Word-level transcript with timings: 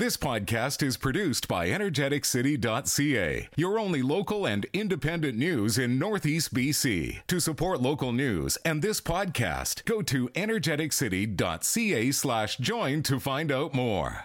This 0.00 0.16
podcast 0.16 0.82
is 0.82 0.96
produced 0.96 1.46
by 1.46 1.68
energeticcity.ca, 1.68 3.48
your 3.54 3.78
only 3.78 4.00
local 4.00 4.46
and 4.46 4.64
independent 4.72 5.36
news 5.36 5.76
in 5.76 5.98
Northeast 5.98 6.54
BC. 6.54 7.18
To 7.26 7.38
support 7.38 7.82
local 7.82 8.10
news 8.10 8.56
and 8.64 8.80
this 8.80 8.98
podcast, 9.02 9.84
go 9.84 10.00
to 10.00 10.30
energeticcity.ca 10.30 12.12
slash 12.12 12.56
join 12.56 13.02
to 13.02 13.20
find 13.20 13.52
out 13.52 13.74
more. 13.74 14.24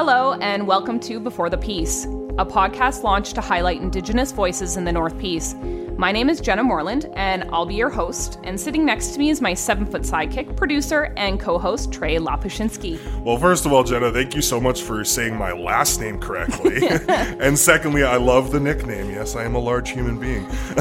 Hello, 0.00 0.34
and 0.34 0.64
welcome 0.64 1.00
to 1.00 1.18
Before 1.18 1.50
the 1.50 1.58
Peace, 1.58 2.04
a 2.04 2.46
podcast 2.46 3.02
launched 3.02 3.34
to 3.34 3.40
highlight 3.40 3.80
Indigenous 3.80 4.30
voices 4.30 4.76
in 4.76 4.84
the 4.84 4.92
North 4.92 5.18
Peace. 5.18 5.56
My 5.96 6.12
name 6.12 6.30
is 6.30 6.40
Jenna 6.40 6.62
Moreland, 6.62 7.10
and 7.16 7.42
I'll 7.52 7.66
be 7.66 7.74
your 7.74 7.90
host. 7.90 8.38
And 8.44 8.60
sitting 8.60 8.86
next 8.86 9.08
to 9.08 9.18
me 9.18 9.30
is 9.30 9.40
my 9.40 9.54
seven 9.54 9.84
foot 9.84 10.02
sidekick, 10.02 10.56
producer, 10.56 11.12
and 11.16 11.40
co 11.40 11.58
host, 11.58 11.92
Trey 11.92 12.18
Lapushinsky. 12.18 13.00
Well, 13.24 13.38
first 13.38 13.66
of 13.66 13.72
all, 13.72 13.82
Jenna, 13.82 14.12
thank 14.12 14.36
you 14.36 14.40
so 14.40 14.60
much 14.60 14.82
for 14.82 15.04
saying 15.04 15.36
my 15.36 15.50
last 15.50 16.00
name 16.00 16.20
correctly. 16.20 16.86
and 17.08 17.58
secondly, 17.58 18.04
I 18.04 18.18
love 18.18 18.52
the 18.52 18.60
nickname. 18.60 19.10
Yes, 19.10 19.34
I 19.34 19.42
am 19.42 19.56
a 19.56 19.58
large 19.58 19.90
human 19.90 20.16
being. 20.20 20.46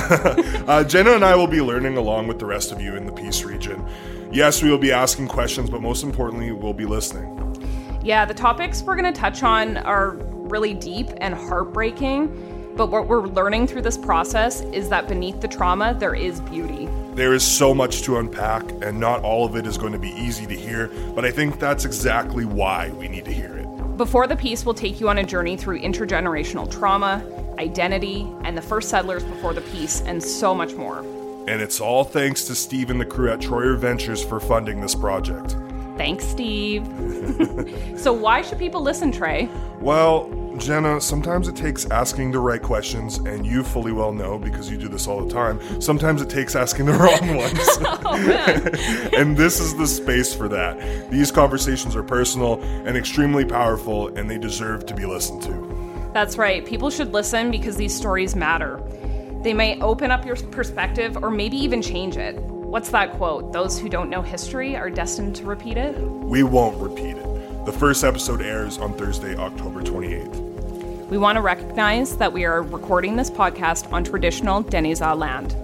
uh, 0.67 0.83
Jenna 0.83 1.13
and 1.13 1.25
I 1.25 1.33
will 1.35 1.47
be 1.47 1.59
learning 1.59 1.97
along 1.97 2.27
with 2.27 2.37
the 2.37 2.45
rest 2.45 2.71
of 2.71 2.79
you 2.79 2.95
in 2.95 3.07
the 3.07 3.13
Peace 3.13 3.43
region. 3.43 3.83
Yes, 4.31 4.61
we 4.61 4.69
will 4.69 4.77
be 4.77 4.91
asking 4.91 5.27
questions, 5.27 5.71
but 5.71 5.81
most 5.81 6.03
importantly, 6.03 6.51
we'll 6.51 6.71
be 6.71 6.85
listening. 6.85 7.46
Yeah, 8.07 8.23
the 8.23 8.33
topics 8.33 8.83
we're 8.83 8.95
going 8.95 9.13
to 9.13 9.19
touch 9.19 9.43
on 9.43 9.75
are 9.75 10.11
really 10.11 10.73
deep 10.73 11.09
and 11.17 11.35
heartbreaking. 11.35 12.73
But 12.77 12.87
what 12.87 13.09
we're 13.09 13.27
learning 13.27 13.67
through 13.67 13.81
this 13.81 13.97
process 13.97 14.61
is 14.61 14.87
that 14.87 15.09
beneath 15.09 15.41
the 15.41 15.47
trauma, 15.49 15.93
there 15.93 16.15
is 16.15 16.39
beauty. 16.39 16.87
There 17.15 17.33
is 17.33 17.43
so 17.43 17.73
much 17.73 18.03
to 18.03 18.15
unpack, 18.15 18.63
and 18.81 18.97
not 18.97 19.23
all 19.23 19.43
of 19.43 19.57
it 19.57 19.67
is 19.67 19.77
going 19.77 19.91
to 19.91 19.99
be 19.99 20.11
easy 20.11 20.45
to 20.45 20.55
hear, 20.55 20.87
but 21.15 21.25
I 21.25 21.31
think 21.31 21.59
that's 21.59 21.83
exactly 21.83 22.45
why 22.45 22.91
we 22.91 23.09
need 23.09 23.25
to 23.25 23.33
hear 23.33 23.57
it. 23.57 23.97
Before 23.97 24.25
the 24.25 24.37
Peace 24.37 24.65
will 24.65 24.73
take 24.73 25.01
you 25.01 25.09
on 25.09 25.17
a 25.17 25.23
journey 25.25 25.57
through 25.57 25.81
intergenerational 25.81 26.71
trauma, 26.71 27.21
identity, 27.59 28.25
and 28.45 28.57
the 28.57 28.61
first 28.61 28.87
settlers 28.87 29.25
before 29.25 29.53
the 29.53 29.59
peace, 29.59 29.99
and 29.99 30.23
so 30.23 30.55
much 30.55 30.75
more. 30.75 30.99
And 31.49 31.61
it's 31.61 31.81
all 31.81 32.05
thanks 32.05 32.45
to 32.45 32.55
Steve 32.55 32.89
and 32.89 33.01
the 33.01 33.05
crew 33.05 33.29
at 33.33 33.39
Troyer 33.39 33.77
Ventures 33.77 34.23
for 34.23 34.39
funding 34.39 34.79
this 34.79 34.95
project. 34.95 35.57
Thanks, 35.97 36.25
Steve. 36.25 36.85
so, 37.97 38.13
why 38.13 38.41
should 38.41 38.59
people 38.59 38.81
listen, 38.81 39.11
Trey? 39.11 39.49
Well, 39.79 40.29
Jenna, 40.57 40.99
sometimes 40.99 41.47
it 41.47 41.55
takes 41.55 41.85
asking 41.91 42.31
the 42.31 42.39
right 42.39 42.61
questions, 42.61 43.17
and 43.19 43.45
you 43.45 43.63
fully 43.63 43.91
well 43.91 44.11
know 44.11 44.39
because 44.39 44.69
you 44.69 44.77
do 44.77 44.87
this 44.87 45.07
all 45.07 45.23
the 45.23 45.31
time. 45.31 45.59
Sometimes 45.81 46.21
it 46.21 46.29
takes 46.29 46.55
asking 46.55 46.87
the 46.87 46.93
wrong 46.93 47.35
ones. 47.35 47.59
Oh, 47.81 49.09
and 49.17 49.37
this 49.37 49.59
is 49.59 49.75
the 49.75 49.87
space 49.87 50.33
for 50.33 50.47
that. 50.49 51.11
These 51.11 51.31
conversations 51.31 51.95
are 51.95 52.03
personal 52.03 52.61
and 52.61 52.97
extremely 52.97 53.45
powerful, 53.45 54.07
and 54.15 54.29
they 54.29 54.37
deserve 54.37 54.85
to 54.87 54.95
be 54.95 55.05
listened 55.05 55.43
to. 55.43 56.09
That's 56.13 56.37
right. 56.37 56.65
People 56.65 56.89
should 56.89 57.13
listen 57.13 57.51
because 57.51 57.75
these 57.75 57.95
stories 57.95 58.35
matter. 58.35 58.81
They 59.43 59.53
may 59.53 59.79
open 59.81 60.09
up 60.09 60.25
your 60.25 60.35
perspective 60.35 61.17
or 61.21 61.29
maybe 61.29 61.57
even 61.57 61.81
change 61.81 62.17
it. 62.17 62.35
What's 62.67 62.89
that 62.89 63.13
quote? 63.13 63.53
Those 63.53 63.79
who 63.79 63.87
don't 63.87 64.09
know 64.09 64.21
history 64.21 64.75
are 64.75 64.89
destined 64.89 65.37
to 65.37 65.45
repeat 65.45 65.77
it? 65.77 65.97
We 66.01 66.43
won't 66.43 66.75
repeat 66.81 67.15
it. 67.15 67.65
The 67.65 67.71
first 67.71 68.03
episode 68.03 68.41
airs 68.41 68.77
on 68.77 68.93
Thursday, 68.93 69.37
October 69.37 69.81
28th. 69.81 71.07
We 71.07 71.17
want 71.17 71.37
to 71.37 71.41
recognize 71.41 72.17
that 72.17 72.33
we 72.33 72.43
are 72.43 72.61
recording 72.61 73.15
this 73.15 73.31
podcast 73.31 73.89
on 73.93 74.03
traditional 74.03 74.63
Dane-zaa 74.63 75.17
land. 75.17 75.55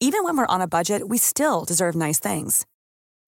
Even 0.00 0.22
when 0.22 0.36
we're 0.36 0.46
on 0.48 0.60
a 0.60 0.68
budget, 0.68 1.08
we 1.08 1.16
still 1.16 1.64
deserve 1.64 1.96
nice 1.96 2.18
things. 2.18 2.66